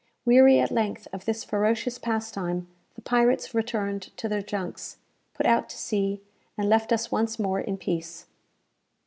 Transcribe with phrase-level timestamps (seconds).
[0.25, 4.97] Weary at length of this ferocious pastime, the pirates returned to their junks,
[5.35, 6.19] put out to sea,
[6.57, 8.25] and left us once more in peace.